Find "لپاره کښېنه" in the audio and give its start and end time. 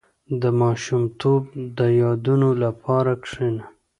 2.63-3.65